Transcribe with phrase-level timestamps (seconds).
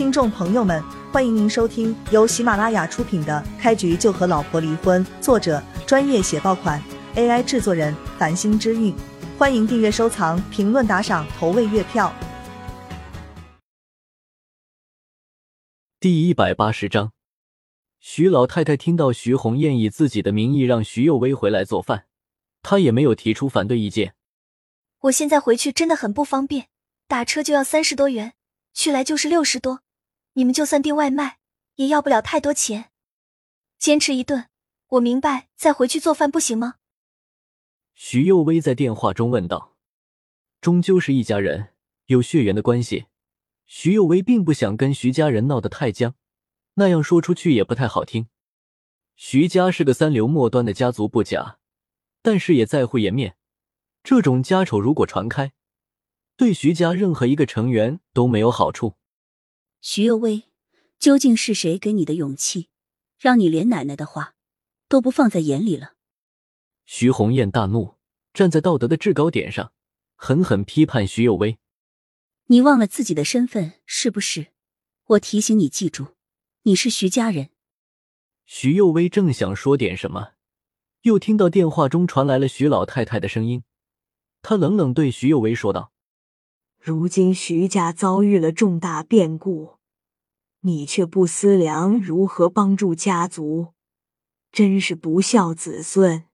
[0.00, 6.82] 听众朋友们，欢迎您收听由喜马拉雅出品的《开局就和老婆离婚》，作者专业写爆款
[7.16, 8.96] ，AI 制作人繁星之韵。
[9.36, 12.10] 欢迎订阅、收藏、评论、打赏、投喂月票。
[16.00, 17.12] 第一百八十章，
[17.98, 22.06] 徐老太太听到徐红艳以自己的名义让徐幼薇回来做饭，
[22.62, 24.14] 她也没有提出反对意见。
[25.00, 26.68] 我现在回去真的很不方便，
[27.06, 28.32] 打车就要三十多元。
[28.72, 29.82] 去来就是六十多，
[30.40, 31.36] 你们就算订外卖
[31.74, 32.92] 也要不了太多钱，
[33.78, 34.48] 坚持一顿，
[34.88, 36.76] 我明白，再回去做饭不行吗？
[37.92, 39.76] 徐幼薇在电话中问道。
[40.62, 41.74] 终究是一家人，
[42.06, 43.04] 有血缘的关系，
[43.66, 46.14] 徐幼薇并不想跟徐家人闹得太僵，
[46.76, 48.30] 那样说出去也不太好听。
[49.16, 51.58] 徐家是个三流末端的家族不假，
[52.22, 53.36] 但是也在乎颜面，
[54.02, 55.52] 这种家丑如果传开。
[56.38, 58.94] 对徐家任何一个成员都没有好处。
[59.82, 60.44] 徐幼薇，
[60.98, 62.68] 究竟是谁给你的勇气，
[63.18, 64.34] 让你连奶奶的话
[64.88, 65.94] 都不放在眼里了？
[66.84, 67.96] 徐红艳大怒，
[68.34, 69.72] 站在道德的制高点上，
[70.16, 71.58] 狠狠批判徐幼薇
[72.46, 74.48] ：“你忘了自己的身份是不是？
[75.06, 76.08] 我提醒你记住，
[76.64, 77.48] 你是徐家人。”
[78.44, 80.32] 徐幼薇正想说点什么，
[81.02, 83.64] 又听到电话中传来了徐老太太的声音，
[84.42, 85.92] 她冷冷对徐幼薇说道。
[86.82, 89.74] 如今徐家遭遇了重大变故，
[90.60, 93.74] 你却不思量如何帮助家族，
[94.50, 96.24] 真是不孝子孙。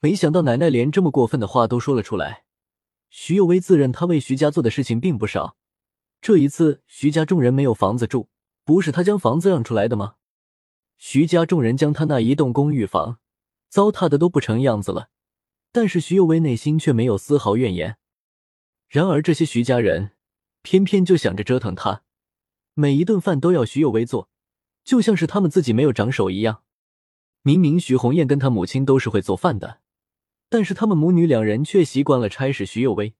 [0.00, 2.42] 没想到奶奶连这么过分的话都说了出来。
[3.10, 5.56] 徐有为自认他为徐家做的事情并不少，
[6.20, 8.28] 这一次徐家众人没有房子住，
[8.64, 10.16] 不是他将房子让出来的吗？
[10.98, 13.20] 徐家众人将他那一栋公寓房
[13.68, 15.10] 糟蹋的都不成样子了，
[15.70, 17.98] 但是徐有为内心却没有丝毫怨言。
[18.92, 20.10] 然而，这些徐家人
[20.60, 22.02] 偏偏就想着折腾他，
[22.74, 24.28] 每一顿饭都要徐有为做，
[24.84, 26.62] 就像是他们自己没有长手一样。
[27.40, 29.80] 明明徐红艳跟她母亲都是会做饭的，
[30.50, 33.14] 但是他们母女两人却习惯了差使徐有为，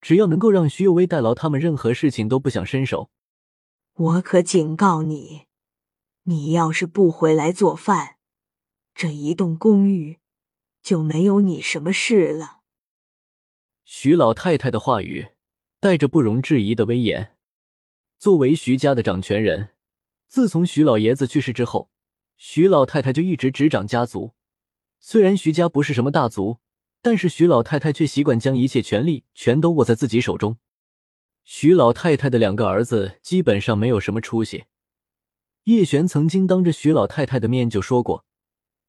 [0.00, 3.08] 只要能够让徐有为代劳，他们任何事情都不想伸手。
[3.94, 5.42] 我可警告你，
[6.24, 8.16] 你要是不回来做饭，
[8.96, 10.18] 这一栋公寓
[10.82, 12.57] 就没有你什么事了。
[13.90, 15.28] 徐老太太的话语
[15.80, 17.34] 带着不容置疑的威严。
[18.18, 19.70] 作为徐家的掌权人，
[20.26, 21.90] 自从徐老爷子去世之后，
[22.36, 24.34] 徐老太太就一直执掌家族。
[25.00, 26.58] 虽然徐家不是什么大族，
[27.00, 30.58] 但是徐老太太却习惯将一切权力全都握在自己手中。
[31.42, 34.66] 徐老太太的两个儿子基本上没有什么出息。
[35.64, 38.26] 叶璇曾经当着徐老太太的面就说过，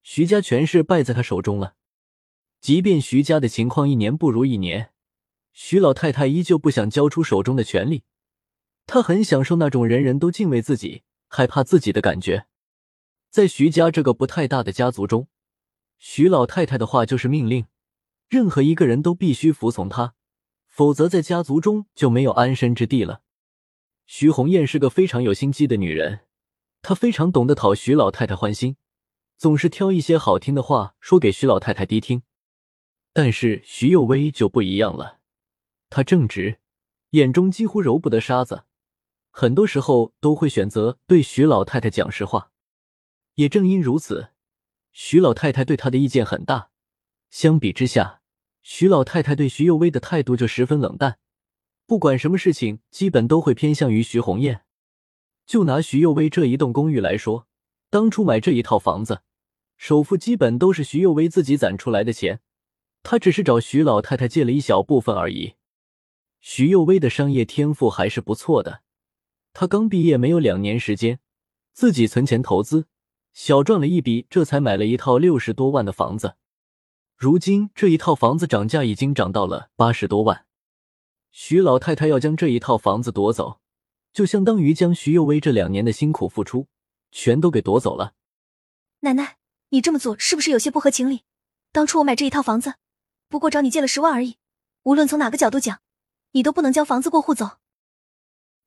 [0.02, 1.76] 徐家权势败在他手中了。
[2.60, 4.92] 即便徐家的情况一年不如一年，
[5.52, 8.04] 徐老太太依旧不想交出手中的权力。
[8.86, 12.46] 她很享受那种人人都敬畏自己、害怕自己的感觉。
[13.30, 15.28] 在徐家这个不太大的家族中，
[15.98, 17.64] 徐老太太的话就是命令，
[18.28, 20.14] 任何一个人都必须服从她，
[20.66, 23.22] 否则在家族中就没有安身之地了。
[24.04, 26.20] 徐红艳是个非常有心机的女人，
[26.82, 28.76] 她非常懂得讨徐老太太欢心，
[29.38, 32.22] 总是挑一些好听的话说给徐老太太低听。
[33.12, 35.18] 但是徐幼薇就不一样了，
[35.88, 36.58] 她正直，
[37.10, 38.64] 眼中几乎揉不得沙子，
[39.30, 42.52] 很多时候都会选择对徐老太太讲实话。
[43.34, 44.30] 也正因如此，
[44.92, 46.70] 徐老太太对他的意见很大。
[47.30, 48.20] 相比之下，
[48.62, 51.18] 徐老太太对徐幼薇的态度就十分冷淡，
[51.86, 54.64] 不管什么事情，基本都会偏向于徐红艳。
[55.46, 57.48] 就拿徐幼薇这一栋公寓来说，
[57.88, 59.22] 当初买这一套房子，
[59.76, 62.40] 首付基本都是徐幼薇自己攒出来的钱。
[63.02, 65.54] 他只是找徐老太太借了一小部分而已。
[66.40, 68.82] 徐幼薇的商业天赋还是不错的，
[69.52, 71.18] 她刚毕业没有两年时间，
[71.72, 72.86] 自己存钱投资，
[73.32, 76.36] 小赚了一笔，这才买了一套六十多万的房子。
[77.16, 80.46] 如今这一套房子涨价已经涨到了八十多万，
[81.30, 83.60] 徐老太太要将这一套房子夺走，
[84.12, 86.68] 就相当于将徐幼薇这两年的辛苦付出
[87.10, 88.14] 全都给夺走了。
[89.00, 89.36] 奶奶，
[89.68, 91.24] 你这么做是不是有些不合情理？
[91.72, 92.76] 当初我买这一套房子。
[93.30, 94.38] 不过找你借了十万而已，
[94.82, 95.80] 无论从哪个角度讲，
[96.32, 97.58] 你都不能将房子过户走。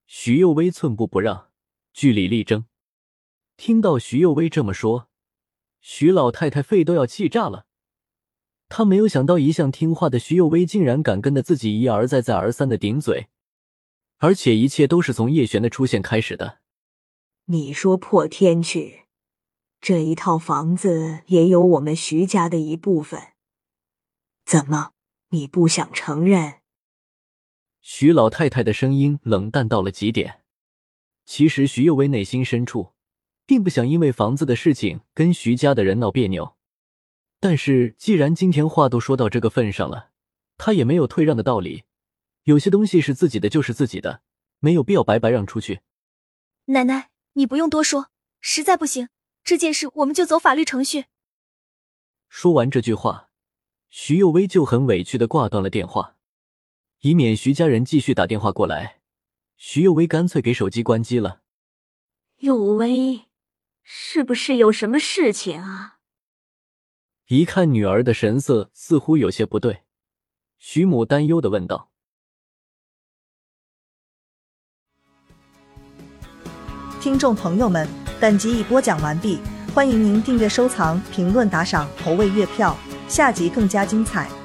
[0.08, 1.50] 徐幼薇寸步不让，
[1.92, 2.66] 据理力争。
[3.58, 5.10] 听到徐幼薇这么说，
[5.82, 7.66] 徐老太太肺都要气炸了。
[8.70, 13.28] 她没有想到，一向听话的徐幼薇竟然敢跟着自己一而再、再而三的顶嘴，
[14.20, 16.60] 而且一切都是从叶璇的出现开始的。
[17.48, 19.08] 你说破天去，
[19.82, 23.33] 这一套房子也有我们徐家的一部分。
[24.54, 24.92] 怎么，
[25.30, 26.60] 你不想承认？
[27.82, 30.44] 徐老太太的声音冷淡到了极点。
[31.26, 32.94] 其实徐幼薇内心深处，
[33.48, 36.56] 并不想因为房子的事情跟徐家的人闹别扭。
[37.40, 40.12] 但是既然今天话都说到这个份上了，
[40.60, 41.86] 他也没有退让的道理。
[42.44, 44.22] 有些东西是自己的就是自己的，
[44.60, 45.80] 没有必要白白让出去。
[46.66, 49.10] 奶奶，你不用多说，实在不行，
[49.44, 51.06] 这件事我们就走法律程序。
[52.30, 53.32] 说完这句话，
[53.96, 56.16] 徐幼薇就很委屈的挂断了电话，
[57.02, 59.02] 以免徐家人继续打电话过来。
[59.56, 61.42] 徐幼薇干脆给手机关机了。
[62.38, 63.26] 幼薇，
[63.84, 66.00] 是不是有什么事情啊？
[67.28, 69.84] 一看女儿的神色似乎有些不对，
[70.58, 71.92] 徐母担忧的问道。
[77.00, 77.88] 听众朋友们，
[78.20, 79.40] 本集已播讲完毕，
[79.72, 82.76] 欢迎您订阅、收藏、评论、打赏、投喂月票，
[83.08, 84.43] 下集更加精彩。